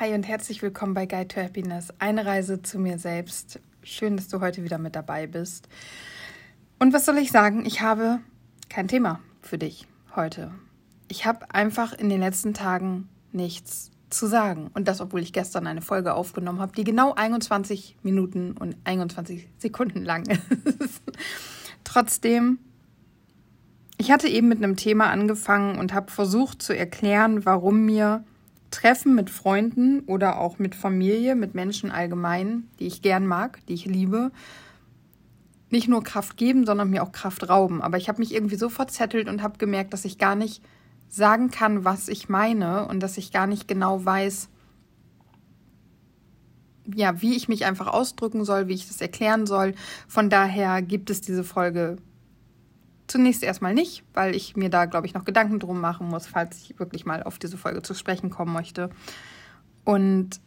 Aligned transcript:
Hi 0.00 0.14
und 0.14 0.22
herzlich 0.28 0.62
willkommen 0.62 0.94
bei 0.94 1.06
Guide 1.06 1.26
to 1.26 1.40
Happiness, 1.40 1.92
eine 1.98 2.24
Reise 2.24 2.62
zu 2.62 2.78
mir 2.78 3.00
selbst. 3.00 3.58
Schön, 3.82 4.16
dass 4.16 4.28
du 4.28 4.40
heute 4.40 4.62
wieder 4.62 4.78
mit 4.78 4.94
dabei 4.94 5.26
bist. 5.26 5.68
Und 6.78 6.92
was 6.92 7.04
soll 7.04 7.18
ich 7.18 7.32
sagen? 7.32 7.66
Ich 7.66 7.80
habe 7.80 8.20
kein 8.68 8.86
Thema 8.86 9.18
für 9.42 9.58
dich 9.58 9.88
heute. 10.14 10.52
Ich 11.08 11.26
habe 11.26 11.52
einfach 11.52 11.94
in 11.94 12.10
den 12.10 12.20
letzten 12.20 12.54
Tagen 12.54 13.08
nichts 13.32 13.90
zu 14.08 14.28
sagen. 14.28 14.70
Und 14.72 14.86
das, 14.86 15.00
obwohl 15.00 15.20
ich 15.20 15.32
gestern 15.32 15.66
eine 15.66 15.82
Folge 15.82 16.14
aufgenommen 16.14 16.60
habe, 16.60 16.76
die 16.76 16.84
genau 16.84 17.14
21 17.14 17.96
Minuten 18.04 18.52
und 18.52 18.76
21 18.84 19.48
Sekunden 19.58 20.04
lang 20.04 20.22
ist. 20.78 21.02
Trotzdem, 21.82 22.60
ich 23.96 24.12
hatte 24.12 24.28
eben 24.28 24.46
mit 24.46 24.58
einem 24.58 24.76
Thema 24.76 25.10
angefangen 25.10 25.76
und 25.76 25.92
habe 25.92 26.12
versucht 26.12 26.62
zu 26.62 26.72
erklären, 26.72 27.44
warum 27.44 27.84
mir 27.84 28.22
Treffen 28.70 29.14
mit 29.14 29.30
Freunden 29.30 30.00
oder 30.00 30.38
auch 30.38 30.58
mit 30.58 30.74
Familie, 30.74 31.34
mit 31.34 31.54
Menschen 31.54 31.90
allgemein, 31.90 32.68
die 32.78 32.86
ich 32.86 33.02
gern 33.02 33.26
mag, 33.26 33.64
die 33.66 33.74
ich 33.74 33.86
liebe, 33.86 34.30
nicht 35.70 35.88
nur 35.88 36.02
Kraft 36.02 36.36
geben, 36.36 36.66
sondern 36.66 36.90
mir 36.90 37.02
auch 37.02 37.12
Kraft 37.12 37.48
rauben. 37.48 37.82
Aber 37.82 37.96
ich 37.96 38.08
habe 38.08 38.20
mich 38.20 38.34
irgendwie 38.34 38.56
so 38.56 38.68
verzettelt 38.68 39.28
und 39.28 39.42
habe 39.42 39.58
gemerkt, 39.58 39.92
dass 39.92 40.04
ich 40.04 40.18
gar 40.18 40.34
nicht 40.34 40.62
sagen 41.08 41.50
kann, 41.50 41.84
was 41.84 42.08
ich 42.08 42.28
meine 42.28 42.86
und 42.86 43.00
dass 43.00 43.16
ich 43.16 43.32
gar 43.32 43.46
nicht 43.46 43.68
genau 43.68 44.04
weiß, 44.04 44.48
ja, 46.94 47.20
wie 47.20 47.36
ich 47.36 47.48
mich 47.48 47.66
einfach 47.66 47.86
ausdrücken 47.86 48.44
soll, 48.44 48.68
wie 48.68 48.74
ich 48.74 48.88
das 48.88 49.00
erklären 49.00 49.46
soll. 49.46 49.74
Von 50.06 50.30
daher 50.30 50.80
gibt 50.82 51.10
es 51.10 51.20
diese 51.20 51.44
Folge 51.44 51.96
Zunächst 53.08 53.42
erstmal 53.42 53.74
nicht, 53.74 54.04
weil 54.14 54.36
ich 54.36 54.54
mir 54.54 54.70
da, 54.70 54.84
glaube 54.84 55.06
ich, 55.06 55.14
noch 55.14 55.24
Gedanken 55.24 55.58
drum 55.58 55.80
machen 55.80 56.08
muss, 56.08 56.26
falls 56.26 56.58
ich 56.58 56.78
wirklich 56.78 57.04
mal 57.04 57.22
auf 57.22 57.38
diese 57.38 57.56
Folge 57.56 57.82
zu 57.82 57.94
sprechen 57.94 58.30
kommen 58.30 58.52
möchte. 58.52 58.90
Und 59.84 60.40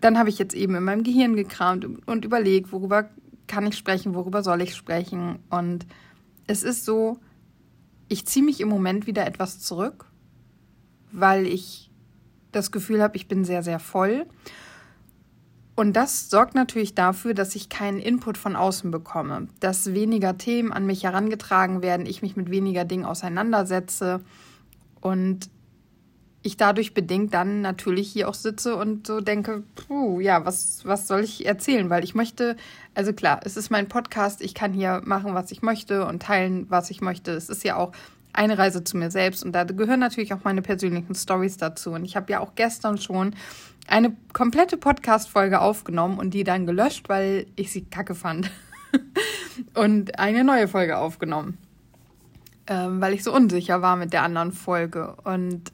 dann 0.00 0.18
habe 0.18 0.28
ich 0.28 0.38
jetzt 0.38 0.54
eben 0.54 0.74
in 0.74 0.84
meinem 0.84 1.02
Gehirn 1.02 1.34
gekramt 1.34 1.86
und 2.06 2.24
überlegt, 2.24 2.70
worüber 2.70 3.08
kann 3.46 3.66
ich 3.66 3.76
sprechen, 3.76 4.14
worüber 4.14 4.42
soll 4.42 4.60
ich 4.60 4.74
sprechen. 4.74 5.38
Und 5.48 5.86
es 6.46 6.62
ist 6.62 6.84
so, 6.84 7.18
ich 8.08 8.26
ziehe 8.26 8.44
mich 8.44 8.60
im 8.60 8.68
Moment 8.68 9.06
wieder 9.06 9.26
etwas 9.26 9.60
zurück, 9.60 10.04
weil 11.12 11.46
ich 11.46 11.90
das 12.52 12.70
Gefühl 12.70 13.02
habe, 13.02 13.16
ich 13.16 13.28
bin 13.28 13.44
sehr, 13.44 13.62
sehr 13.62 13.78
voll. 13.78 14.26
Und 15.76 15.92
das 15.92 16.30
sorgt 16.30 16.54
natürlich 16.54 16.94
dafür, 16.94 17.34
dass 17.34 17.54
ich 17.54 17.68
keinen 17.68 17.98
Input 17.98 18.38
von 18.38 18.56
außen 18.56 18.90
bekomme, 18.90 19.48
dass 19.60 19.92
weniger 19.92 20.38
Themen 20.38 20.72
an 20.72 20.86
mich 20.86 21.04
herangetragen 21.04 21.82
werden, 21.82 22.06
ich 22.06 22.22
mich 22.22 22.34
mit 22.34 22.50
weniger 22.50 22.86
Dingen 22.86 23.04
auseinandersetze 23.04 24.22
und 25.02 25.50
ich 26.42 26.56
dadurch 26.56 26.94
bedingt 26.94 27.34
dann 27.34 27.60
natürlich 27.60 28.10
hier 28.10 28.28
auch 28.28 28.34
sitze 28.34 28.76
und 28.76 29.06
so 29.06 29.20
denke, 29.20 29.64
puh, 29.74 30.20
ja, 30.20 30.46
was, 30.46 30.84
was 30.84 31.08
soll 31.08 31.24
ich 31.24 31.44
erzählen? 31.44 31.90
Weil 31.90 32.04
ich 32.04 32.14
möchte, 32.14 32.56
also 32.94 33.12
klar, 33.12 33.40
es 33.44 33.56
ist 33.56 33.68
mein 33.68 33.88
Podcast, 33.88 34.40
ich 34.40 34.54
kann 34.54 34.72
hier 34.72 35.02
machen, 35.04 35.34
was 35.34 35.50
ich 35.50 35.60
möchte 35.60 36.06
und 36.06 36.22
teilen, 36.22 36.66
was 36.70 36.90
ich 36.90 37.00
möchte. 37.02 37.32
Es 37.32 37.50
ist 37.50 37.64
ja 37.64 37.76
auch 37.76 37.92
eine 38.32 38.56
Reise 38.56 38.84
zu 38.84 38.96
mir 38.96 39.10
selbst 39.10 39.44
und 39.44 39.52
da 39.52 39.64
gehören 39.64 40.00
natürlich 40.00 40.32
auch 40.32 40.44
meine 40.44 40.62
persönlichen 40.62 41.14
Stories 41.14 41.56
dazu. 41.56 41.90
Und 41.90 42.04
ich 42.04 42.16
habe 42.16 42.30
ja 42.30 42.40
auch 42.40 42.54
gestern 42.54 42.98
schon 42.98 43.34
eine 43.88 44.16
komplette 44.32 44.76
Podcast-Folge 44.76 45.60
aufgenommen 45.60 46.18
und 46.18 46.34
die 46.34 46.44
dann 46.44 46.66
gelöscht, 46.66 47.08
weil 47.08 47.46
ich 47.56 47.72
sie 47.72 47.84
kacke 47.84 48.14
fand. 48.14 48.50
und 49.74 50.18
eine 50.18 50.44
neue 50.44 50.68
Folge 50.68 50.98
aufgenommen, 50.98 51.58
ähm, 52.66 53.00
weil 53.00 53.14
ich 53.14 53.22
so 53.22 53.32
unsicher 53.32 53.82
war 53.82 53.96
mit 53.96 54.12
der 54.12 54.22
anderen 54.22 54.52
Folge. 54.52 55.16
Und 55.24 55.72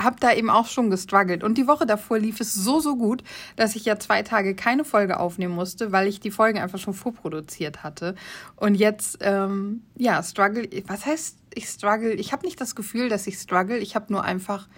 habe 0.00 0.16
da 0.20 0.32
eben 0.32 0.50
auch 0.50 0.66
schon 0.66 0.90
gestruggelt. 0.90 1.44
Und 1.44 1.58
die 1.58 1.66
Woche 1.66 1.86
davor 1.86 2.18
lief 2.18 2.40
es 2.40 2.54
so, 2.54 2.80
so 2.80 2.96
gut, 2.96 3.22
dass 3.56 3.76
ich 3.76 3.84
ja 3.84 3.98
zwei 3.98 4.22
Tage 4.22 4.54
keine 4.54 4.84
Folge 4.84 5.20
aufnehmen 5.20 5.54
musste, 5.54 5.92
weil 5.92 6.08
ich 6.08 6.20
die 6.20 6.30
Folgen 6.30 6.58
einfach 6.58 6.78
schon 6.78 6.94
vorproduziert 6.94 7.82
hatte. 7.82 8.14
Und 8.56 8.74
jetzt, 8.74 9.18
ähm, 9.20 9.82
ja, 9.96 10.22
struggle. 10.22 10.68
Was 10.86 11.06
heißt, 11.06 11.38
ich 11.54 11.68
struggle? 11.68 12.12
Ich 12.14 12.32
habe 12.32 12.46
nicht 12.46 12.60
das 12.60 12.74
Gefühl, 12.74 13.08
dass 13.08 13.26
ich 13.26 13.38
struggle. 13.38 13.78
Ich 13.78 13.94
habe 13.94 14.12
nur 14.12 14.24
einfach 14.24 14.68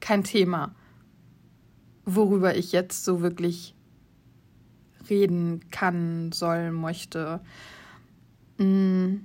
kein 0.00 0.24
Thema, 0.24 0.74
worüber 2.14 2.56
ich 2.56 2.72
jetzt 2.72 3.04
so 3.04 3.22
wirklich 3.22 3.74
reden 5.08 5.60
kann, 5.70 6.32
soll, 6.32 6.70
möchte. 6.70 7.40
Mm. 8.58 9.16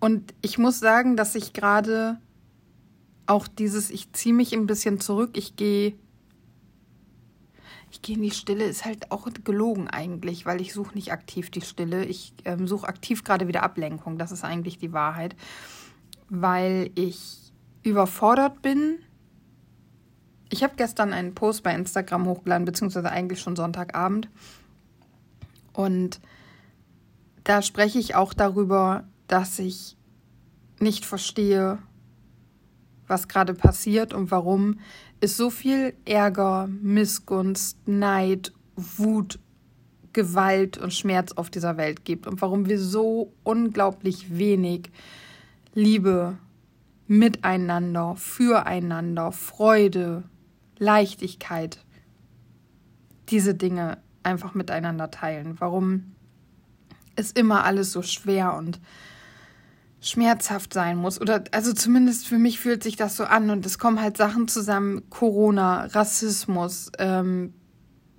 Und 0.00 0.34
ich 0.42 0.58
muss 0.58 0.80
sagen, 0.80 1.16
dass 1.16 1.34
ich 1.34 1.52
gerade 1.52 2.18
auch 3.26 3.48
dieses, 3.48 3.90
ich 3.90 4.12
ziehe 4.12 4.34
mich 4.34 4.52
ein 4.52 4.66
bisschen 4.66 5.00
zurück, 5.00 5.36
ich 5.36 5.56
gehe, 5.56 5.94
ich 7.90 8.02
gehe 8.02 8.16
in 8.16 8.22
die 8.22 8.30
Stille, 8.30 8.64
ist 8.64 8.84
halt 8.84 9.10
auch 9.10 9.28
gelogen 9.44 9.88
eigentlich, 9.88 10.44
weil 10.46 10.60
ich 10.60 10.74
suche 10.74 10.94
nicht 10.94 11.12
aktiv 11.12 11.50
die 11.50 11.62
Stille. 11.62 12.04
Ich 12.04 12.34
ähm, 12.44 12.66
suche 12.66 12.86
aktiv 12.88 13.24
gerade 13.24 13.48
wieder 13.48 13.62
Ablenkung, 13.62 14.18
das 14.18 14.32
ist 14.32 14.44
eigentlich 14.44 14.78
die 14.78 14.92
Wahrheit, 14.92 15.36
weil 16.28 16.90
ich 16.94 17.52
überfordert 17.82 18.62
bin. 18.62 18.98
Ich 20.54 20.62
habe 20.62 20.74
gestern 20.76 21.12
einen 21.12 21.34
Post 21.34 21.64
bei 21.64 21.74
Instagram 21.74 22.26
hochgeladen, 22.26 22.64
beziehungsweise 22.64 23.10
eigentlich 23.10 23.40
schon 23.40 23.56
Sonntagabend. 23.56 24.28
Und 25.72 26.20
da 27.42 27.60
spreche 27.60 27.98
ich 27.98 28.14
auch 28.14 28.32
darüber, 28.32 29.02
dass 29.26 29.58
ich 29.58 29.96
nicht 30.78 31.04
verstehe, 31.04 31.78
was 33.08 33.26
gerade 33.26 33.52
passiert 33.52 34.14
und 34.14 34.30
warum 34.30 34.78
es 35.18 35.36
so 35.36 35.50
viel 35.50 35.92
Ärger, 36.04 36.68
Missgunst, 36.68 37.88
Neid, 37.88 38.52
Wut, 38.76 39.40
Gewalt 40.12 40.78
und 40.78 40.94
Schmerz 40.94 41.32
auf 41.32 41.50
dieser 41.50 41.76
Welt 41.76 42.04
gibt 42.04 42.28
und 42.28 42.40
warum 42.40 42.68
wir 42.68 42.78
so 42.78 43.32
unglaublich 43.42 44.38
wenig 44.38 44.92
Liebe, 45.74 46.38
Miteinander, 47.08 48.14
Füreinander, 48.14 49.32
Freude, 49.32 50.22
Leichtigkeit, 50.78 51.78
diese 53.28 53.54
Dinge 53.54 53.98
einfach 54.22 54.54
miteinander 54.54 55.10
teilen. 55.10 55.60
Warum 55.60 56.14
ist 57.16 57.38
immer 57.38 57.64
alles 57.64 57.92
so 57.92 58.02
schwer 58.02 58.54
und 58.54 58.80
schmerzhaft 60.04 60.74
sein 60.74 60.98
muss. 60.98 61.20
Oder 61.20 61.44
also 61.52 61.72
zumindest 61.72 62.26
für 62.26 62.38
mich 62.38 62.60
fühlt 62.60 62.82
sich 62.82 62.96
das 62.96 63.16
so 63.16 63.24
an 63.24 63.50
und 63.50 63.64
es 63.64 63.78
kommen 63.78 64.00
halt 64.00 64.16
Sachen 64.16 64.48
zusammen, 64.48 65.08
Corona, 65.08 65.86
Rassismus, 65.86 66.92
ähm, 66.98 67.54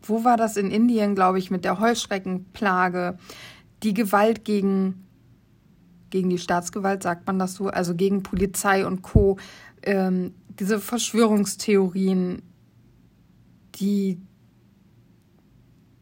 wo 0.02 0.24
war 0.24 0.38
das 0.38 0.58
in 0.58 0.72
Indien, 0.72 1.16
glaube 1.16 1.40
ich, 1.40 1.52
mit 1.52 1.64
der 1.64 1.80
Heuschreckenplage, 1.80 3.18
die 3.84 3.94
Gewalt 3.94 4.46
gegen, 4.46 5.06
gegen 6.10 6.30
die 6.30 6.38
Staatsgewalt, 6.38 7.04
sagt 7.04 7.28
man 7.28 7.40
das 7.40 7.54
so, 7.54 7.68
also 7.68 7.96
gegen 7.96 8.24
Polizei 8.24 8.86
und 8.86 9.02
Co., 9.02 9.38
ähm, 9.84 10.34
diese 10.60 10.80
Verschwörungstheorien, 10.80 12.42
die 13.76 14.20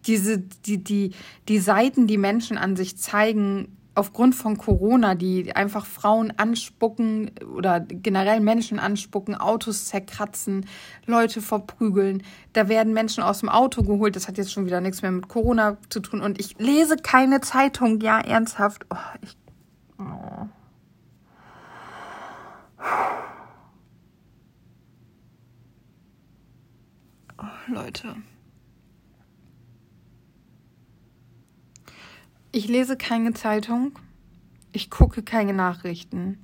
diese, 0.06 0.38
die, 0.40 0.84
die, 0.84 1.14
die 1.48 1.60
Seiten, 1.60 2.08
die 2.08 2.18
Menschen 2.18 2.58
an 2.58 2.76
sich 2.76 2.98
zeigen, 2.98 3.78
aufgrund 3.96 4.34
von 4.36 4.58
Corona, 4.58 5.16
die 5.16 5.56
einfach 5.56 5.86
Frauen 5.86 6.34
anspucken 6.38 7.32
oder 7.56 7.80
generell 7.80 8.40
Menschen 8.40 8.80
anspucken, 8.80 9.36
Autos 9.36 9.86
zerkratzen, 9.86 10.66
Leute 11.06 11.42
verprügeln. 11.42 12.24
Da 12.54 12.70
werden 12.70 12.94
Menschen 12.94 13.24
aus 13.24 13.40
dem 13.40 13.50
Auto 13.50 13.84
geholt. 13.84 14.16
Das 14.16 14.28
hat 14.28 14.38
jetzt 14.38 14.52
schon 14.52 14.66
wieder 14.66 14.82
nichts 14.82 15.02
mehr 15.04 15.12
mit 15.12 15.28
Corona 15.28 15.78
zu 15.90 16.00
tun. 16.00 16.22
Und 16.22 16.40
ich 16.40 16.58
lese 16.58 16.98
keine 16.98 17.42
Zeitung. 17.42 18.00
Ja, 18.02 18.20
ernsthaft. 18.20 18.86
Oh, 18.90 18.98
ich, 19.22 19.38
oh. 20.00 20.48
Leute. 27.68 28.16
Ich 32.52 32.68
lese 32.68 32.98
keine 32.98 33.34
Zeitung. 33.34 33.98
Ich 34.72 34.90
gucke 34.90 35.24
keine 35.24 35.54
Nachrichten. 35.54 36.38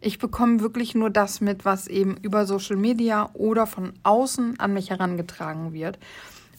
Ich 0.00 0.18
bekomme 0.18 0.60
wirklich 0.60 0.94
nur 0.94 1.10
das 1.10 1.40
mit, 1.40 1.64
was 1.64 1.86
eben 1.86 2.16
über 2.18 2.46
Social 2.46 2.76
Media 2.76 3.30
oder 3.34 3.66
von 3.66 3.92
außen 4.02 4.58
an 4.58 4.74
mich 4.74 4.90
herangetragen 4.90 5.72
wird. 5.72 5.98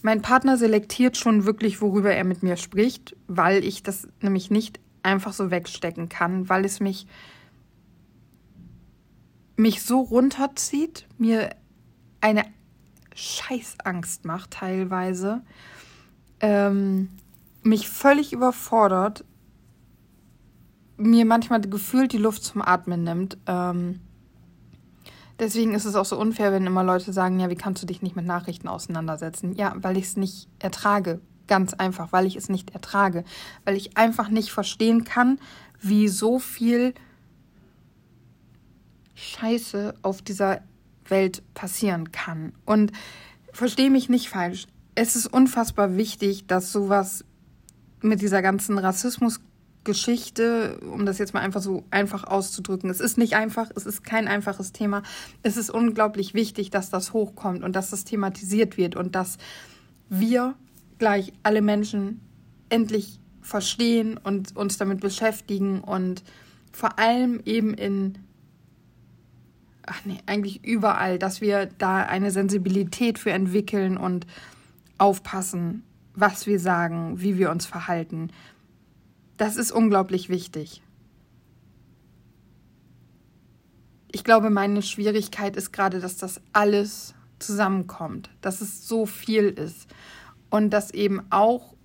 Mein 0.02 0.22
Partner 0.22 0.58
selektiert 0.58 1.18
schon 1.18 1.46
wirklich, 1.46 1.82
worüber 1.82 2.14
er 2.14 2.24
mit 2.24 2.44
mir 2.44 2.58
spricht, 2.58 3.16
weil 3.28 3.64
ich 3.64 3.84
das 3.84 4.08
nämlich 4.22 4.50
nicht 4.50 4.80
einfach 5.04 5.34
so 5.34 5.52
wegstecken 5.52 6.10
kann, 6.10 6.50
weil 6.50 6.66
es 6.66 6.80
mich 6.80 7.08
mich 9.58 9.84
so 9.84 10.00
runterzieht, 10.00 11.08
mir 11.18 11.52
eine 12.20 12.46
Scheißangst 13.16 14.26
macht 14.26 14.52
teilweise. 14.52 15.42
Ähm, 16.40 17.10
mich 17.64 17.90
völlig 17.90 18.34
überfordert, 18.34 19.24
mir 20.98 21.26
manchmal 21.26 21.62
gefühlt 21.62 22.14
die 22.14 22.18
Luft 22.18 22.44
zum 22.44 22.62
Atmen 22.62 23.04
nimmt. 23.04 23.38
Ähm, 23.48 24.00
Deswegen 25.42 25.74
ist 25.74 25.86
es 25.86 25.96
auch 25.96 26.06
so 26.06 26.20
unfair, 26.20 26.52
wenn 26.52 26.68
immer 26.68 26.84
Leute 26.84 27.12
sagen, 27.12 27.40
ja, 27.40 27.50
wie 27.50 27.56
kannst 27.56 27.82
du 27.82 27.88
dich 27.88 28.04
nicht 28.04 28.16
mit 28.16 28.28
Nachrichten 28.28 28.68
auseinandersetzen? 28.68 29.56
Ja, 29.56 29.74
weil 29.78 29.98
ich 29.98 30.06
es 30.06 30.16
nicht 30.16 30.48
ertrage. 30.60 31.20
Ganz 31.48 31.74
einfach, 31.74 32.12
weil 32.12 32.28
ich 32.28 32.36
es 32.36 32.48
nicht 32.48 32.76
ertrage. 32.76 33.24
Weil 33.66 33.76
ich 33.76 33.98
einfach 33.98 34.30
nicht 34.30 34.52
verstehen 34.52 35.04
kann, 35.04 35.40
wie 35.82 36.10
so 36.10 36.38
viel 36.38 36.94
Scheiße 39.16 39.96
auf 40.04 40.22
dieser 40.22 40.62
Welt 41.12 41.44
passieren 41.54 42.12
kann. 42.12 42.54
Und 42.66 42.92
verstehe 43.54 43.92
mich 43.92 44.10
nicht 44.10 44.30
falsch. 44.30 44.66
Es 44.96 45.16
ist 45.16 45.28
unfassbar 45.28 45.96
wichtig, 45.96 46.48
dass 46.48 46.72
sowas 46.72 47.24
mit 48.02 48.22
dieser 48.22 48.42
ganzen 48.42 48.80
Rassismusgeschichte, 48.80 50.80
um 50.80 51.06
das 51.06 51.20
jetzt 51.20 51.34
mal 51.34 51.42
einfach 51.42 51.62
so 51.62 51.84
einfach 51.92 52.24
auszudrücken, 52.24 52.90
es 52.90 53.00
ist 53.00 53.18
nicht 53.18 53.36
einfach, 53.36 53.70
es 53.76 53.86
ist 53.86 54.04
kein 54.04 54.28
einfaches 54.28 54.72
Thema. 54.72 55.04
Es 55.44 55.58
ist 55.58 55.70
unglaublich 55.70 56.34
wichtig, 56.34 56.72
dass 56.72 56.90
das 56.90 57.14
hochkommt 57.14 57.64
und 57.64 57.76
dass 57.76 57.92
das 57.92 58.04
thematisiert 58.04 58.78
wird 58.78 58.96
und 58.96 59.16
dass 59.16 59.38
wir 60.10 60.56
gleich 60.98 61.34
alle 61.44 61.62
Menschen 61.62 62.22
endlich 62.70 63.20
verstehen 63.42 64.18
und 64.18 64.56
uns 64.56 64.78
damit 64.78 65.00
beschäftigen 65.00 65.82
und 65.82 66.24
vor 66.72 67.00
allem 67.00 67.42
eben 67.46 67.74
in 67.74 68.18
ach 69.86 70.06
nee, 70.06 70.18
eigentlich 70.26 70.64
überall, 70.64 71.20
dass 71.20 71.42
wir 71.42 71.66
da 71.66 72.04
eine 72.04 72.32
Sensibilität 72.32 73.20
für 73.20 73.32
entwickeln 73.32 73.98
und 73.98 74.28
aufpassen, 74.98 75.84
was 76.14 76.46
wir 76.46 76.60
sagen, 76.60 77.22
wie 77.22 77.38
wir 77.38 77.52
uns 77.52 77.66
verhalten. 77.66 78.30
Das 79.38 79.58
ist 79.58 79.72
unglaublich 79.72 80.30
wichtig. 80.30 80.84
Ich 84.12 84.24
glaube, 84.24 84.50
meine 84.50 84.82
Schwierigkeit 84.82 85.56
ist 85.56 85.72
gerade, 85.72 86.00
dass 86.00 86.18
das 86.18 86.42
alles 86.54 87.16
zusammenkommt, 87.40 88.30
dass 88.42 88.62
es 88.62 88.88
so 88.88 89.06
viel 89.06 89.46
ist 89.46 89.88
und 90.50 90.70
dass 90.72 90.92
eben 90.92 91.22
auch 91.30 91.76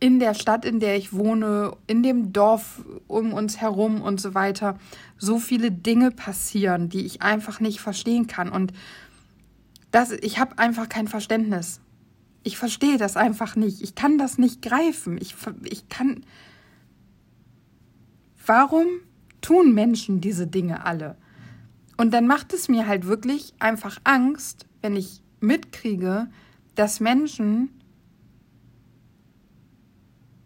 in 0.00 0.18
der 0.18 0.32
Stadt, 0.32 0.64
in 0.64 0.80
der 0.80 0.96
ich 0.96 1.12
wohne, 1.12 1.76
in 1.86 2.02
dem 2.02 2.32
Dorf 2.32 2.82
um 3.06 3.34
uns 3.34 3.60
herum 3.60 4.00
und 4.00 4.18
so 4.18 4.34
weiter, 4.34 4.78
so 5.18 5.38
viele 5.38 5.70
Dinge 5.70 6.10
passieren, 6.10 6.88
die 6.88 7.04
ich 7.04 7.20
einfach 7.20 7.60
nicht 7.60 7.80
verstehen 7.80 8.26
kann. 8.26 8.48
Und 8.48 8.72
das, 9.90 10.10
ich 10.10 10.38
habe 10.38 10.58
einfach 10.58 10.88
kein 10.88 11.06
Verständnis. 11.06 11.80
Ich 12.42 12.56
verstehe 12.56 12.96
das 12.96 13.18
einfach 13.18 13.56
nicht. 13.56 13.82
Ich 13.82 13.94
kann 13.94 14.16
das 14.16 14.38
nicht 14.38 14.62
greifen. 14.62 15.18
Ich, 15.20 15.34
ich 15.64 15.88
kann. 15.90 16.24
Warum 18.46 18.86
tun 19.42 19.74
Menschen 19.74 20.22
diese 20.22 20.46
Dinge 20.46 20.86
alle? 20.86 21.16
Und 21.98 22.12
dann 22.14 22.26
macht 22.26 22.54
es 22.54 22.68
mir 22.70 22.86
halt 22.86 23.06
wirklich 23.06 23.52
einfach 23.58 23.98
Angst, 24.04 24.64
wenn 24.80 24.96
ich 24.96 25.22
mitkriege, 25.40 26.28
dass 26.74 27.00
Menschen 27.00 27.68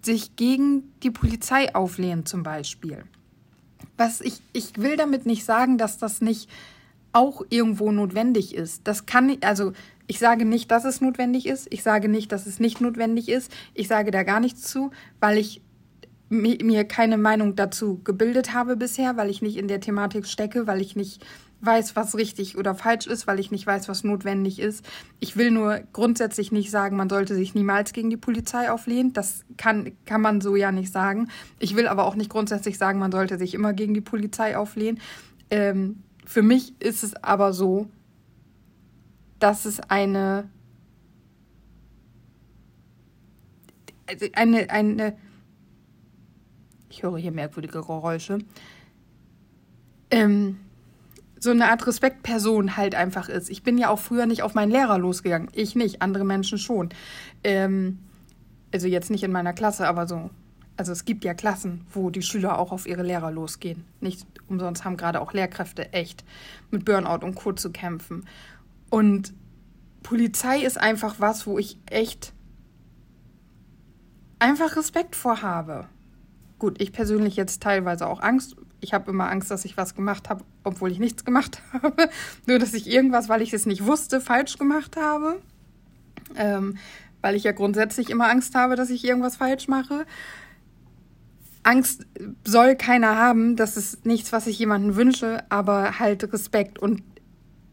sich 0.05 0.37
gegen 0.37 0.93
die 1.03 1.11
Polizei 1.11 1.75
auflehnen 1.75 2.27
zum 2.27 2.43
Beispiel. 2.43 3.05
Was 3.97 4.21
ich, 4.21 4.41
ich 4.53 4.77
will 4.79 4.97
damit 4.97 5.27
nicht 5.27 5.45
sagen, 5.45 5.79
dass 5.79 5.99
das 5.99 6.21
nicht 6.21 6.49
auch 7.13 7.45
irgendwo 7.49 7.93
notwendig 7.93 8.55
ist. 8.55 8.87
Das 8.89 9.07
kann 9.07 9.37
also 9.43 9.73
ich 10.07 10.19
sage 10.19 10.45
nicht, 10.45 10.71
dass 10.71 10.85
es 10.85 11.01
notwendig 11.01 11.47
ist. 11.47 11.67
Ich 11.71 11.83
sage 11.83 12.09
nicht, 12.09 12.33
dass 12.33 12.47
es 12.47 12.61
nicht 12.61 12.81
notwendig 12.81 13.29
ist. 13.29 13.51
Ich 13.73 13.89
sage 13.89 14.11
da 14.11 14.23
gar 14.23 14.41
nichts 14.41 14.63
zu, 14.63 14.91
weil 15.21 15.39
ich 15.39 15.63
mir 16.29 16.85
keine 16.85 17.19
Meinung 17.19 17.55
dazu 17.55 18.01
gebildet 18.03 18.55
habe 18.55 18.77
bisher, 18.77 19.17
weil 19.17 19.31
ich 19.31 19.43
nicht 19.43 19.57
in 19.57 19.69
der 19.69 19.81
Thematik 19.81 20.27
stecke, 20.27 20.67
weil 20.67 20.81
ich 20.81 20.97
nicht 20.97 21.25
weiß, 21.61 21.97
was 21.97 22.17
richtig 22.17 22.59
oder 22.59 22.75
falsch 22.75 23.07
ist, 23.07 23.27
weil 23.27 23.41
ich 23.41 23.51
nicht 23.51 23.67
weiß, 23.67 23.89
was 23.89 24.05
notwendig 24.05 24.59
ist. 24.59 24.85
Ich 25.21 25.37
will 25.37 25.51
nur 25.51 25.81
grundsätzlich 25.93 26.53
nicht 26.53 26.71
sagen, 26.71 26.97
man 26.97 27.09
sollte 27.09 27.35
sich 27.35 27.55
niemals 27.55 27.93
gegen 27.93 28.11
die 28.11 28.17
Polizei 28.17 28.71
auflehnen. 28.71 29.13
Das 29.13 29.45
kann, 29.57 29.93
kann 30.05 30.21
man 30.21 30.41
so 30.41 30.57
ja 30.57 30.73
nicht 30.73 30.93
sagen. 30.93 31.29
Ich 31.59 31.77
will 31.77 31.89
aber 31.89 32.05
auch 32.05 32.17
nicht 32.17 32.31
grundsätzlich 32.31 32.79
sagen, 32.79 32.99
man 32.99 33.13
sollte 33.13 33.39
sich 33.39 33.55
immer 33.55 33.73
gegen 33.73 33.95
die 33.95 34.01
Polizei 34.01 34.57
auflehnen. 34.57 35.01
Ähm, 35.51 36.03
für 36.27 36.43
mich 36.43 36.75
ist 36.81 37.05
es 37.05 37.15
aber 37.23 37.53
so, 37.53 37.89
dass 39.39 39.65
es 39.67 39.81
eine, 39.81 40.49
also 44.07 44.27
eine, 44.35 44.71
eine, 44.71 45.17
ich 46.95 47.03
höre 47.03 47.19
hier 47.19 47.33
merkwürdige 47.33 47.81
Geräusche, 47.81 48.39
ähm, 50.11 50.61
so 51.41 51.51
eine 51.51 51.69
Art 51.69 51.87
Respektperson 51.87 52.77
halt 52.77 52.95
einfach 52.95 53.29
ist. 53.29 53.51
Ich 53.51 53.63
bin 53.63 53.77
ja 53.77 53.91
auch 53.91 53.99
früher 53.99 54.27
nicht 54.27 54.43
auf 54.43 54.55
meinen 54.55 54.71
Lehrer 54.71 54.99
losgegangen. 54.99 55.49
Ich 55.53 55.75
nicht, 55.75 56.01
andere 56.01 56.25
Menschen 56.25 56.57
schon. 56.57 56.91
Ähm, 57.43 57.99
also 58.73 58.87
jetzt 58.87 59.11
nicht 59.11 59.25
in 59.25 59.33
meiner 59.33 59.53
Klasse, 59.53 59.87
aber 59.89 60.07
so. 60.07 60.31
Also 60.77 60.93
es 60.93 61.05
gibt 61.05 61.25
ja 61.25 61.35
Klassen, 61.35 61.85
wo 61.93 62.11
die 62.11 62.23
Schüler 62.23 62.59
auch 62.59 62.73
auf 62.73 62.87
ihre 62.87 63.03
Lehrer 63.03 63.31
losgehen. 63.31 63.85
Nicht 64.01 64.27
umsonst 64.49 64.85
haben 64.85 64.97
gerade 64.97 65.21
auch 65.21 65.33
Lehrkräfte 65.33 65.93
echt 65.93 66.25
mit 66.71 66.85
Burnout 66.85 67.25
und 67.25 67.35
Co. 67.35 67.53
zu 67.53 67.71
kämpfen. 67.71 68.25
Und 68.89 69.35
Polizei 70.03 70.61
ist 70.61 70.79
einfach 70.79 71.17
was, 71.19 71.47
wo 71.47 71.59
ich 71.59 71.79
echt 71.87 72.33
einfach 74.39 74.77
Respekt 74.77 75.15
vor 75.17 75.43
habe. 75.43 75.89
Gut, 76.65 76.81
ich 76.81 76.93
persönlich 76.93 77.37
jetzt 77.37 77.63
teilweise 77.63 78.07
auch 78.07 78.21
Angst 78.21 78.57
ich 78.81 78.95
habe 78.95 79.11
immer 79.11 79.31
Angst, 79.31 79.51
dass 79.51 79.67
ich 79.67 79.77
was 79.77 79.95
gemacht 79.95 80.31
habe, 80.31 80.45
obwohl 80.63 80.91
ich 80.91 80.99
nichts 80.99 81.27
gemacht 81.27 81.61
habe. 81.73 82.09
Nur, 82.47 82.59
dass 82.59 82.75
ich 82.75 82.87
irgendwas, 82.87 83.29
weil 83.29 83.43
ich 83.43 83.53
es 83.53 83.67
nicht 83.67 83.85
wusste, 83.85 84.21
falsch 84.21 84.57
gemacht 84.59 84.97
habe. 84.97 85.41
Ähm, 86.37 86.79
weil 87.21 87.35
ich 87.35 87.45
ja 87.45 87.53
grundsätzlich 87.53 88.11
immer 88.11 88.31
Angst 88.31 88.55
habe, 88.55 88.77
dass 88.77 88.91
ich 88.91 89.05
irgendwas 89.05 89.37
falsch 89.37 89.69
mache. 89.69 90.07
Angst 91.65 92.07
soll 92.45 92.77
keiner 92.77 93.17
haben, 93.17 93.57
das 93.57 93.77
ist 93.77 94.07
nichts, 94.07 94.33
was 94.33 94.47
ich 94.47 94.59
jemandem 94.59 94.97
wünsche, 94.97 95.43
aber 95.51 95.99
halt 95.99 96.31
Respekt 96.33 96.79
und 96.79 97.03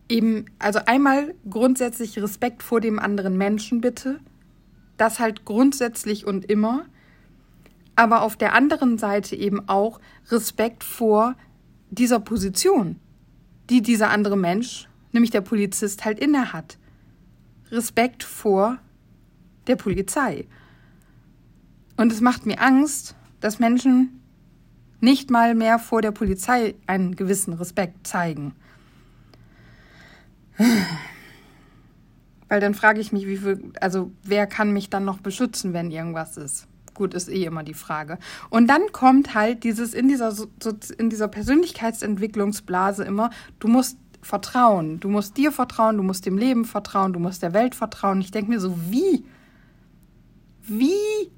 eben, 0.07 0.45
also 0.59 0.79
einmal 0.85 1.33
grundsätzlich 1.49 2.17
Respekt 2.21 2.61
vor 2.61 2.79
dem 2.81 2.99
anderen 2.99 3.37
Menschen 3.37 3.81
bitte. 3.81 4.19
Das 4.97 5.19
halt 5.19 5.45
grundsätzlich 5.45 6.25
und 6.27 6.49
immer 6.49 6.85
aber 7.95 8.21
auf 8.21 8.35
der 8.35 8.53
anderen 8.53 8.97
Seite 8.97 9.35
eben 9.35 9.67
auch 9.67 9.99
Respekt 10.29 10.83
vor 10.83 11.35
dieser 11.89 12.19
Position, 12.19 12.99
die 13.69 13.81
dieser 13.81 14.09
andere 14.09 14.37
Mensch, 14.37 14.87
nämlich 15.11 15.31
der 15.31 15.41
Polizist, 15.41 16.05
halt 16.05 16.19
innehat. 16.19 16.77
Respekt 17.69 18.23
vor 18.23 18.77
der 19.67 19.75
Polizei. 19.75 20.47
Und 21.97 22.11
es 22.11 22.21
macht 22.21 22.45
mir 22.45 22.61
Angst, 22.61 23.15
dass 23.39 23.59
Menschen 23.59 24.21
nicht 25.01 25.29
mal 25.29 25.55
mehr 25.55 25.79
vor 25.79 26.01
der 26.01 26.11
Polizei 26.11 26.75
einen 26.87 27.15
gewissen 27.15 27.53
Respekt 27.53 28.07
zeigen. 28.07 28.53
Weil 32.47 32.59
dann 32.59 32.75
frage 32.75 32.99
ich 32.99 33.11
mich, 33.11 33.27
wie 33.27 33.37
viel, 33.37 33.71
also 33.79 34.11
wer 34.23 34.45
kann 34.45 34.73
mich 34.73 34.89
dann 34.89 35.05
noch 35.05 35.19
beschützen, 35.19 35.73
wenn 35.73 35.89
irgendwas 35.89 36.37
ist? 36.37 36.67
Gut, 36.93 37.13
ist 37.13 37.29
eh 37.29 37.45
immer 37.45 37.63
die 37.63 37.73
Frage. 37.73 38.17
Und 38.49 38.67
dann 38.67 38.91
kommt 38.91 39.33
halt 39.33 39.63
dieses 39.63 39.93
in 39.93 40.07
dieser, 40.07 40.33
in 40.97 41.09
dieser 41.09 41.27
Persönlichkeitsentwicklungsblase 41.27 43.03
immer, 43.03 43.29
du 43.59 43.67
musst 43.67 43.97
vertrauen. 44.21 44.99
Du 44.99 45.09
musst 45.09 45.37
dir 45.37 45.51
vertrauen, 45.51 45.97
du 45.97 46.03
musst 46.03 46.25
dem 46.25 46.37
Leben 46.37 46.65
vertrauen, 46.65 47.13
du 47.13 47.19
musst 47.19 47.41
der 47.41 47.53
Welt 47.53 47.75
vertrauen. 47.75 48.21
Ich 48.21 48.31
denke 48.31 48.51
mir 48.51 48.59
so, 48.59 48.77
wie? 48.89 49.25
Wie? 50.63 50.91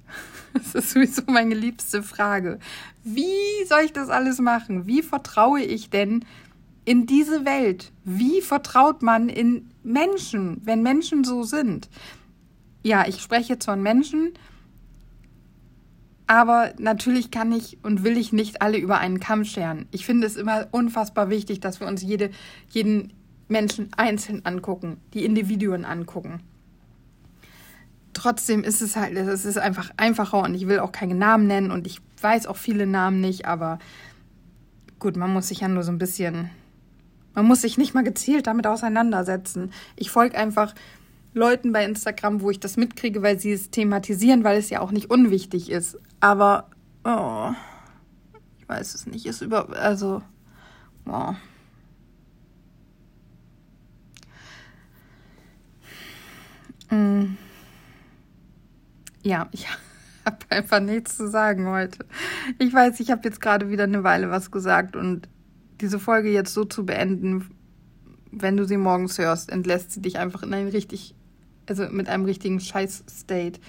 Das 0.54 0.76
ist 0.76 0.92
sowieso 0.92 1.24
meine 1.26 1.56
liebste 1.56 2.04
Frage. 2.04 2.60
Wie 3.04 3.66
soll 3.68 3.82
ich 3.86 3.92
das 3.92 4.10
alles 4.10 4.40
machen? 4.40 4.86
Wie 4.86 5.02
vertraue 5.02 5.62
ich 5.62 5.90
denn 5.90 6.26
in 6.86 7.08
diese 7.08 7.44
Welt? 7.44 7.92
Wie 8.04 8.40
vertraut 8.40 9.02
man 9.02 9.30
in 9.30 9.72
Menschen, 9.82 10.62
wenn 10.64 10.84
Menschen 10.84 11.24
so 11.24 11.42
sind? 11.42 11.90
Ja, 12.84 13.08
ich 13.08 13.20
spreche 13.20 13.54
jetzt 13.54 13.66
von 13.66 13.82
Menschen, 13.82 14.34
aber 16.28 16.74
natürlich 16.78 17.32
kann 17.32 17.52
ich 17.52 17.78
und 17.84 18.04
will 18.04 18.18
ich 18.18 18.32
nicht 18.32 18.62
alle 18.62 18.78
über 18.78 18.98
einen 19.00 19.20
Kamm 19.20 19.44
scheren. 19.44 19.88
Ich 19.92 20.06
finde 20.06 20.28
es 20.28 20.36
immer 20.36 20.68
unfassbar 20.72 21.30
wichtig, 21.30 21.60
dass 21.60 21.80
wir 21.80 21.88
uns 21.88 22.02
jede, 22.02 22.30
jeden 22.70 23.14
Menschen 23.48 23.90
einzeln 23.98 24.46
angucken, 24.46 24.98
die 25.14 25.26
Individuen 25.26 25.86
angucken. 25.86 26.42
Trotzdem 28.14 28.64
ist 28.64 28.82
es 28.82 28.96
halt, 28.96 29.18
es 29.18 29.46
ist 29.46 29.58
einfach 29.58 29.92
einfacher 29.98 30.40
und 30.40 30.56
ich 30.56 30.68
will 30.68 30.80
auch 30.80 30.92
keine 30.92 31.16
Namen 31.16 31.48
nennen 31.48 31.72
und 31.72 31.88
ich 31.88 32.00
weiß 32.22 32.48
auch 32.48 32.58
viele 32.58 32.86
Namen 32.86 33.20
nicht, 33.22 33.46
aber 33.46 33.80
gut, 35.00 35.18
man 35.18 35.34
muss 35.34 35.50
sich 35.50 35.62
ja 35.62 35.68
nur 35.68 35.84
so 35.84 35.92
ein 35.92 35.98
bisschen, 35.98 36.50
man 37.34 37.46
muss 37.46 37.62
sich 37.62 37.78
nicht 37.78 37.94
mal 37.94 38.04
gezielt 38.04 38.48
damit 38.48 38.68
auseinandersetzen. 38.68 39.72
Ich 39.98 40.12
folge 40.12 40.38
einfach 40.38 40.74
Leuten 41.34 41.74
bei 41.74 41.84
Instagram, 41.84 42.42
wo 42.42 42.52
ich 42.52 42.60
das 42.60 42.78
mitkriege, 42.78 43.22
weil 43.22 43.40
sie 43.40 43.52
es 43.52 43.72
thematisieren, 43.72 44.44
weil 44.44 44.58
es 44.58 44.70
ja 44.70 44.80
auch 44.80 44.92
nicht 44.92 45.10
unwichtig 45.10 45.72
ist. 45.72 45.98
Aber, 46.24 46.70
oh, 47.04 47.52
ich 48.58 48.70
weiß 48.70 48.96
es 48.96 49.06
nicht. 49.06 49.26
Ist 49.26 49.42
über, 49.42 49.68
also, 49.78 50.22
wow. 51.04 51.36
Ja, 59.22 59.50
ich 59.52 59.68
habe 60.26 60.38
einfach 60.48 60.80
nichts 60.80 61.18
zu 61.18 61.30
sagen 61.30 61.68
heute. 61.68 62.06
Ich 62.58 62.74
weiß, 62.74 63.02
ich 63.02 63.12
habe 63.12 63.24
jetzt 63.26 63.42
gerade 63.42 63.70
wieder 63.70 63.84
eine 63.84 64.06
Weile 64.06 64.32
was 64.32 64.50
gesagt 64.50 64.96
und 64.96 65.28
diese 65.82 66.00
Folge 66.00 66.32
jetzt 66.32 66.54
so 66.54 66.64
zu 66.64 66.86
beenden, 66.86 67.50
wenn 68.32 68.56
du 68.56 68.64
sie 68.64 68.78
morgens 68.78 69.18
hörst, 69.18 69.52
entlässt 69.52 69.92
sie 69.92 70.02
dich 70.02 70.20
einfach 70.20 70.42
in 70.44 70.54
einen 70.54 70.70
richtig, 70.70 71.16
also 71.68 71.86
mit 71.90 72.08
einem 72.08 72.24
richtigen 72.24 72.62
Scheiß-State. 72.62 73.60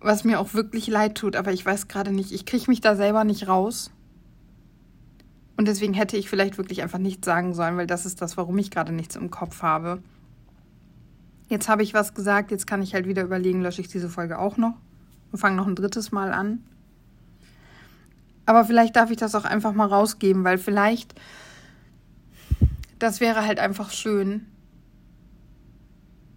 Was 0.00 0.24
mir 0.24 0.38
auch 0.38 0.54
wirklich 0.54 0.86
leid 0.86 1.16
tut, 1.16 1.34
aber 1.34 1.52
ich 1.52 1.64
weiß 1.64 1.88
gerade 1.88 2.12
nicht, 2.12 2.32
ich 2.32 2.46
kriege 2.46 2.64
mich 2.68 2.80
da 2.80 2.94
selber 2.94 3.24
nicht 3.24 3.48
raus. 3.48 3.90
Und 5.56 5.66
deswegen 5.66 5.92
hätte 5.92 6.16
ich 6.16 6.30
vielleicht 6.30 6.56
wirklich 6.56 6.82
einfach 6.82 7.00
nichts 7.00 7.26
sagen 7.26 7.52
sollen, 7.52 7.76
weil 7.76 7.88
das 7.88 8.06
ist 8.06 8.22
das, 8.22 8.36
warum 8.36 8.56
ich 8.58 8.70
gerade 8.70 8.92
nichts 8.92 9.16
im 9.16 9.30
Kopf 9.30 9.62
habe. 9.62 10.00
Jetzt 11.48 11.68
habe 11.68 11.82
ich 11.82 11.94
was 11.94 12.14
gesagt, 12.14 12.52
jetzt 12.52 12.66
kann 12.66 12.82
ich 12.82 12.94
halt 12.94 13.08
wieder 13.08 13.24
überlegen, 13.24 13.62
lösche 13.62 13.80
ich 13.80 13.88
diese 13.88 14.08
Folge 14.08 14.38
auch 14.38 14.56
noch 14.56 14.74
und 15.32 15.38
fange 15.38 15.56
noch 15.56 15.66
ein 15.66 15.74
drittes 15.74 16.12
Mal 16.12 16.32
an. 16.32 16.62
Aber 18.46 18.64
vielleicht 18.64 18.96
darf 18.96 19.10
ich 19.10 19.16
das 19.16 19.34
auch 19.34 19.44
einfach 19.44 19.72
mal 19.72 19.88
rausgeben, 19.88 20.44
weil 20.44 20.58
vielleicht, 20.58 21.14
das 22.98 23.20
wäre 23.20 23.44
halt 23.44 23.58
einfach 23.58 23.90
schön. 23.90 24.46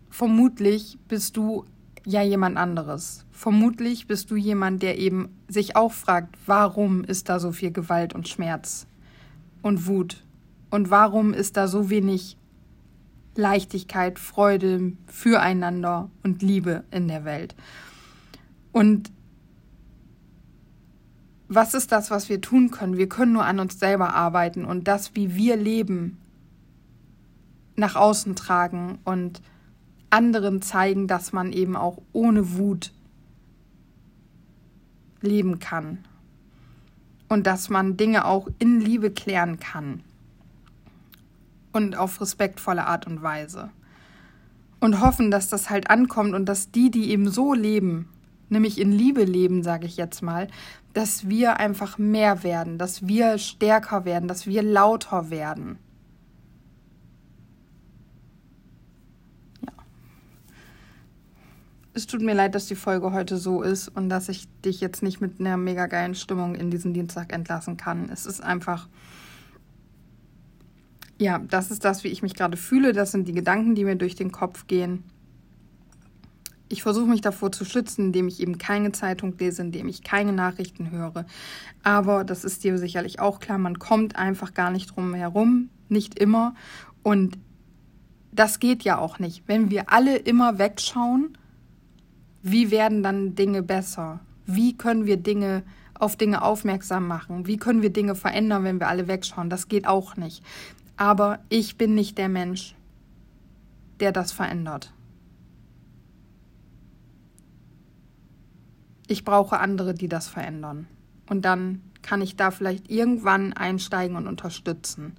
Vermutlich 0.09 0.97
bist 1.07 1.37
du 1.37 1.65
ja 2.05 2.21
jemand 2.21 2.57
anderes. 2.57 3.25
Vermutlich 3.41 4.05
bist 4.05 4.29
du 4.29 4.35
jemand, 4.35 4.83
der 4.83 4.99
eben 4.99 5.29
sich 5.47 5.75
auch 5.75 5.93
fragt, 5.93 6.37
warum 6.45 7.03
ist 7.03 7.27
da 7.27 7.39
so 7.39 7.51
viel 7.51 7.71
Gewalt 7.71 8.13
und 8.13 8.27
Schmerz 8.27 8.85
und 9.63 9.87
Wut? 9.87 10.23
Und 10.69 10.91
warum 10.91 11.33
ist 11.33 11.57
da 11.57 11.67
so 11.67 11.89
wenig 11.89 12.37
Leichtigkeit, 13.33 14.19
Freude, 14.19 14.93
Füreinander 15.07 16.11
und 16.21 16.43
Liebe 16.43 16.83
in 16.91 17.07
der 17.07 17.25
Welt? 17.25 17.55
Und 18.73 19.11
was 21.47 21.73
ist 21.73 21.91
das, 21.91 22.11
was 22.11 22.29
wir 22.29 22.41
tun 22.41 22.69
können? 22.69 22.95
Wir 22.95 23.09
können 23.09 23.33
nur 23.33 23.45
an 23.45 23.59
uns 23.59 23.79
selber 23.79 24.13
arbeiten 24.13 24.65
und 24.65 24.87
das, 24.87 25.15
wie 25.15 25.33
wir 25.33 25.55
leben, 25.55 26.19
nach 27.75 27.95
außen 27.95 28.35
tragen 28.35 28.99
und 29.03 29.41
anderen 30.11 30.61
zeigen, 30.61 31.07
dass 31.07 31.33
man 31.33 31.51
eben 31.51 31.75
auch 31.75 31.97
ohne 32.13 32.55
Wut 32.55 32.91
leben 35.21 35.59
kann 35.59 35.99
und 37.29 37.47
dass 37.47 37.69
man 37.69 37.97
Dinge 37.97 38.25
auch 38.25 38.47
in 38.59 38.79
Liebe 38.81 39.11
klären 39.11 39.59
kann 39.59 40.03
und 41.71 41.95
auf 41.95 42.19
respektvolle 42.19 42.85
Art 42.85 43.07
und 43.07 43.23
Weise. 43.23 43.69
Und 44.79 44.99
hoffen, 44.99 45.31
dass 45.31 45.47
das 45.47 45.69
halt 45.69 45.89
ankommt 45.89 46.33
und 46.33 46.45
dass 46.45 46.71
die, 46.71 46.89
die 46.91 47.11
eben 47.11 47.29
so 47.29 47.53
leben, 47.53 48.09
nämlich 48.49 48.79
in 48.79 48.91
Liebe 48.91 49.23
leben, 49.23 49.63
sage 49.63 49.85
ich 49.85 49.95
jetzt 49.95 50.21
mal, 50.21 50.47
dass 50.93 51.29
wir 51.29 51.57
einfach 51.57 51.97
mehr 51.97 52.43
werden, 52.43 52.77
dass 52.77 53.07
wir 53.07 53.37
stärker 53.37 54.05
werden, 54.05 54.27
dass 54.27 54.47
wir 54.47 54.63
lauter 54.63 55.29
werden. 55.29 55.77
Es 61.93 62.07
tut 62.07 62.21
mir 62.21 62.33
leid, 62.33 62.55
dass 62.55 62.67
die 62.67 62.75
Folge 62.75 63.11
heute 63.11 63.37
so 63.37 63.61
ist 63.61 63.89
und 63.89 64.09
dass 64.09 64.29
ich 64.29 64.47
dich 64.63 64.79
jetzt 64.79 65.03
nicht 65.03 65.19
mit 65.19 65.39
einer 65.39 65.57
mega 65.57 65.87
geilen 65.87 66.15
Stimmung 66.15 66.55
in 66.55 66.71
diesen 66.71 66.93
Dienstag 66.93 67.33
entlassen 67.33 67.75
kann. 67.75 68.09
Es 68.09 68.25
ist 68.25 68.41
einfach, 68.41 68.87
ja, 71.17 71.39
das 71.39 71.69
ist 71.69 71.83
das, 71.83 72.03
wie 72.03 72.07
ich 72.07 72.21
mich 72.21 72.33
gerade 72.33 72.55
fühle. 72.55 72.93
Das 72.93 73.11
sind 73.11 73.27
die 73.27 73.33
Gedanken, 73.33 73.75
die 73.75 73.83
mir 73.83 73.97
durch 73.97 74.15
den 74.15 74.31
Kopf 74.31 74.67
gehen. 74.67 75.03
Ich 76.69 76.83
versuche 76.83 77.09
mich 77.09 77.19
davor 77.19 77.51
zu 77.51 77.65
schützen, 77.65 78.05
indem 78.05 78.29
ich 78.29 78.39
eben 78.39 78.57
keine 78.57 78.93
Zeitung 78.93 79.37
lese, 79.37 79.61
indem 79.61 79.89
ich 79.89 80.03
keine 80.03 80.31
Nachrichten 80.31 80.91
höre. 80.91 81.25
Aber 81.83 82.23
das 82.23 82.45
ist 82.45 82.63
dir 82.63 82.77
sicherlich 82.77 83.19
auch 83.19 83.39
klar, 83.41 83.57
man 83.57 83.79
kommt 83.79 84.15
einfach 84.15 84.53
gar 84.53 84.71
nicht 84.71 84.95
drum 84.95 85.13
herum, 85.13 85.69
nicht 85.89 86.17
immer. 86.17 86.55
Und 87.03 87.37
das 88.31 88.59
geht 88.59 88.83
ja 88.83 88.97
auch 88.97 89.19
nicht. 89.19 89.43
Wenn 89.47 89.69
wir 89.69 89.91
alle 89.91 90.15
immer 90.15 90.57
wegschauen, 90.57 91.37
wie 92.43 92.71
werden 92.71 93.03
dann 93.03 93.35
Dinge 93.35 93.63
besser? 93.63 94.19
Wie 94.45 94.75
können 94.75 95.05
wir 95.05 95.17
Dinge 95.17 95.63
auf 95.93 96.15
Dinge 96.15 96.41
aufmerksam 96.41 97.07
machen? 97.07 97.45
Wie 97.45 97.57
können 97.57 97.81
wir 97.81 97.91
Dinge 97.91 98.15
verändern, 98.15 98.63
wenn 98.63 98.79
wir 98.79 98.87
alle 98.87 99.07
wegschauen? 99.07 99.49
Das 99.49 99.67
geht 99.67 99.87
auch 99.87 100.17
nicht. 100.17 100.43
Aber 100.97 101.39
ich 101.49 101.77
bin 101.77 101.93
nicht 101.95 102.17
der 102.17 102.29
Mensch, 102.29 102.75
der 103.99 104.11
das 104.11 104.31
verändert. 104.31 104.93
Ich 109.07 109.23
brauche 109.25 109.59
andere, 109.59 109.93
die 109.93 110.07
das 110.07 110.27
verändern. 110.27 110.87
Und 111.29 111.43
dann 111.43 111.81
kann 112.01 112.21
ich 112.21 112.35
da 112.35 112.49
vielleicht 112.49 112.89
irgendwann 112.89 113.53
einsteigen 113.53 114.15
und 114.15 114.27
unterstützen. 114.27 115.15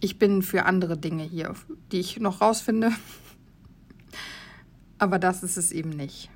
Ich 0.00 0.18
bin 0.18 0.42
für 0.42 0.64
andere 0.64 0.98
Dinge 0.98 1.22
hier, 1.22 1.54
die 1.92 2.00
ich 2.00 2.18
noch 2.18 2.40
rausfinde, 2.40 2.90
aber 5.02 5.18
das 5.18 5.42
ist 5.42 5.56
es 5.56 5.72
eben 5.72 5.90
nicht. 5.90 6.30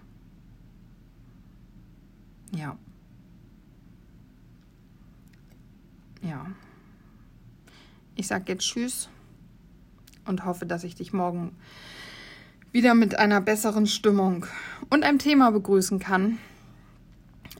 Ja. 2.52 2.76
Ja. 6.20 6.46
Ich 8.16 8.26
sage 8.26 8.46
jetzt 8.48 8.64
Tschüss 8.64 9.08
und 10.24 10.44
hoffe, 10.44 10.66
dass 10.66 10.82
ich 10.82 10.96
dich 10.96 11.12
morgen 11.12 11.54
wieder 12.72 12.94
mit 12.94 13.16
einer 13.16 13.40
besseren 13.40 13.86
Stimmung 13.86 14.46
und 14.90 15.04
einem 15.04 15.20
Thema 15.20 15.52
begrüßen 15.52 16.00
kann. 16.00 16.38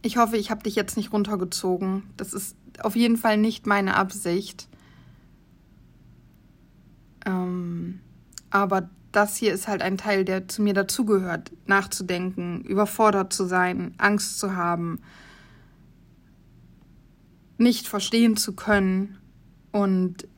Ich 0.03 0.17
hoffe, 0.17 0.37
ich 0.37 0.51
habe 0.51 0.65
dich 0.65 0.75
jetzt 0.75 0.97
nicht 0.97 1.13
runtergezogen. 1.13 2.03
Das 2.17 2.33
ist 2.33 2.57
auf 2.81 2.97
jeden 2.97 3.17
Fall 3.17 3.37
nicht 3.37 3.65
meine 3.69 3.95
Absicht. 3.95 4.69
Ähm, 7.25 8.01
aber 8.51 8.91
das 9.17 9.37
hier 9.37 9.55
ist 9.55 9.67
halt 9.67 9.81
ein 9.81 9.97
Teil, 9.97 10.27
der 10.27 10.47
zu 10.47 10.61
mir 10.61 10.75
dazugehört, 10.75 11.51
nachzudenken, 11.65 12.61
überfordert 12.61 13.33
zu 13.33 13.47
sein, 13.47 13.95
Angst 13.97 14.39
zu 14.39 14.55
haben, 14.55 15.01
nicht 17.57 17.89
verstehen 17.89 18.37
zu 18.37 18.55
können. 18.55 19.17
Und 19.73 20.29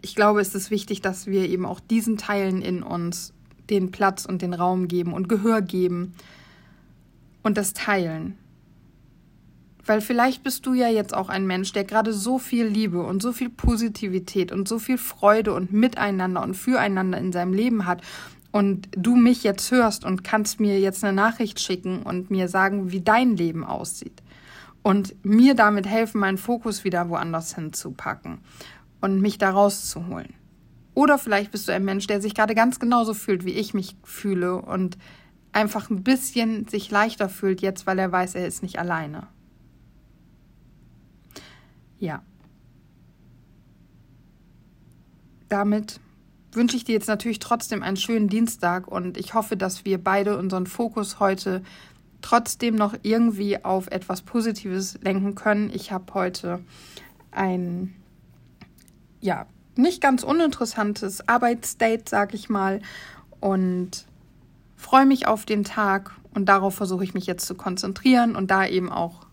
ich 0.00 0.14
glaube, 0.14 0.40
es 0.40 0.54
ist 0.54 0.70
wichtig, 0.70 1.02
dass 1.02 1.26
wir 1.26 1.46
eben 1.46 1.66
auch 1.66 1.78
diesen 1.78 2.16
Teilen 2.16 2.62
in 2.62 2.82
uns 2.82 3.34
den 3.68 3.90
Platz 3.90 4.24
und 4.24 4.40
den 4.40 4.54
Raum 4.54 4.88
geben 4.88 5.12
und 5.12 5.28
Gehör 5.28 5.60
geben 5.60 6.14
und 7.42 7.58
das 7.58 7.74
teilen. 7.74 8.38
Weil 9.86 10.00
vielleicht 10.00 10.42
bist 10.42 10.66
du 10.66 10.74
ja 10.74 10.88
jetzt 10.88 11.14
auch 11.14 11.28
ein 11.28 11.46
Mensch, 11.46 11.72
der 11.72 11.84
gerade 11.84 12.12
so 12.12 12.38
viel 12.38 12.66
Liebe 12.66 13.02
und 13.02 13.22
so 13.22 13.32
viel 13.32 13.48
Positivität 13.48 14.50
und 14.50 14.66
so 14.66 14.80
viel 14.80 14.98
Freude 14.98 15.54
und 15.54 15.72
Miteinander 15.72 16.42
und 16.42 16.54
Füreinander 16.54 17.18
in 17.18 17.32
seinem 17.32 17.52
Leben 17.52 17.86
hat. 17.86 18.02
Und 18.50 18.88
du 18.96 19.14
mich 19.14 19.44
jetzt 19.44 19.70
hörst 19.70 20.04
und 20.04 20.24
kannst 20.24 20.60
mir 20.60 20.80
jetzt 20.80 21.04
eine 21.04 21.12
Nachricht 21.12 21.60
schicken 21.60 22.02
und 22.02 22.30
mir 22.30 22.48
sagen, 22.48 22.90
wie 22.90 23.00
dein 23.00 23.36
Leben 23.36 23.64
aussieht. 23.64 24.22
Und 24.82 25.14
mir 25.24 25.54
damit 25.54 25.86
helfen, 25.86 26.20
meinen 26.20 26.38
Fokus 26.38 26.84
wieder 26.84 27.08
woanders 27.08 27.54
hinzupacken 27.54 28.38
und 29.00 29.20
mich 29.20 29.38
da 29.38 29.50
rauszuholen. 29.50 30.34
Oder 30.94 31.18
vielleicht 31.18 31.52
bist 31.52 31.68
du 31.68 31.72
ein 31.72 31.84
Mensch, 31.84 32.06
der 32.06 32.20
sich 32.20 32.34
gerade 32.34 32.54
ganz 32.54 32.80
genauso 32.80 33.12
fühlt, 33.12 33.44
wie 33.44 33.52
ich 33.52 33.74
mich 33.74 33.96
fühle 34.02 34.56
und 34.56 34.96
einfach 35.52 35.90
ein 35.90 36.02
bisschen 36.02 36.66
sich 36.68 36.90
leichter 36.90 37.28
fühlt 37.28 37.60
jetzt, 37.60 37.86
weil 37.86 37.98
er 37.98 38.10
weiß, 38.10 38.34
er 38.34 38.46
ist 38.46 38.62
nicht 38.62 38.78
alleine. 38.78 39.26
Ja. 42.06 42.22
Damit 45.48 45.98
wünsche 46.52 46.76
ich 46.76 46.84
dir 46.84 46.92
jetzt 46.92 47.08
natürlich 47.08 47.40
trotzdem 47.40 47.82
einen 47.82 47.96
schönen 47.96 48.28
Dienstag 48.28 48.86
und 48.86 49.16
ich 49.16 49.34
hoffe, 49.34 49.56
dass 49.56 49.84
wir 49.84 50.02
beide 50.02 50.38
unseren 50.38 50.66
Fokus 50.66 51.18
heute 51.18 51.62
trotzdem 52.22 52.76
noch 52.76 52.94
irgendwie 53.02 53.64
auf 53.64 53.88
etwas 53.88 54.22
Positives 54.22 54.98
lenken 55.02 55.34
können. 55.34 55.68
Ich 55.74 55.90
habe 55.90 56.14
heute 56.14 56.60
ein, 57.32 57.94
ja, 59.20 59.46
nicht 59.74 60.00
ganz 60.00 60.22
uninteressantes 60.22 61.28
Arbeitsdate, 61.28 62.08
sag 62.08 62.34
ich 62.34 62.48
mal, 62.48 62.80
und 63.40 64.06
freue 64.76 65.06
mich 65.06 65.26
auf 65.26 65.44
den 65.44 65.64
Tag 65.64 66.12
und 66.32 66.46
darauf 66.46 66.76
versuche 66.76 67.02
ich 67.02 67.14
mich 67.14 67.26
jetzt 67.26 67.46
zu 67.46 67.56
konzentrieren 67.56 68.36
und 68.36 68.52
da 68.52 68.64
eben 68.64 68.92
auch 68.92 69.25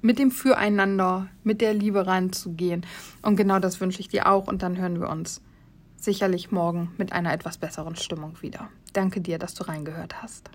mit 0.00 0.18
dem 0.18 0.30
Füreinander, 0.30 1.28
mit 1.44 1.60
der 1.60 1.74
Liebe 1.74 2.06
reinzugehen. 2.06 2.86
Und 3.22 3.36
genau 3.36 3.58
das 3.58 3.80
wünsche 3.80 4.00
ich 4.00 4.08
dir 4.08 4.28
auch. 4.28 4.46
Und 4.46 4.62
dann 4.62 4.76
hören 4.76 5.00
wir 5.00 5.08
uns 5.08 5.40
sicherlich 5.96 6.50
morgen 6.50 6.92
mit 6.98 7.12
einer 7.12 7.32
etwas 7.32 7.58
besseren 7.58 7.96
Stimmung 7.96 8.40
wieder. 8.40 8.68
Danke 8.92 9.20
dir, 9.20 9.38
dass 9.38 9.54
du 9.54 9.64
reingehört 9.64 10.22
hast. 10.22 10.50